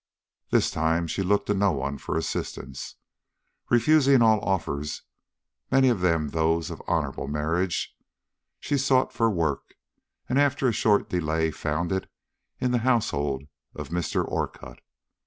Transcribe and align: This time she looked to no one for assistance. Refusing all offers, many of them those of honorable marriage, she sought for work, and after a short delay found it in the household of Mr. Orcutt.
This 0.49 0.71
time 0.71 1.05
she 1.05 1.21
looked 1.21 1.45
to 1.45 1.53
no 1.53 1.73
one 1.73 1.99
for 1.99 2.17
assistance. 2.17 2.95
Refusing 3.69 4.23
all 4.23 4.39
offers, 4.41 5.03
many 5.69 5.89
of 5.89 5.99
them 5.99 6.29
those 6.29 6.71
of 6.71 6.81
honorable 6.87 7.27
marriage, 7.27 7.95
she 8.59 8.79
sought 8.79 9.13
for 9.13 9.29
work, 9.29 9.75
and 10.27 10.39
after 10.39 10.67
a 10.67 10.71
short 10.71 11.07
delay 11.07 11.51
found 11.51 11.91
it 11.91 12.09
in 12.59 12.71
the 12.71 12.79
household 12.79 13.43
of 13.75 13.89
Mr. 13.89 14.27
Orcutt. 14.27 14.79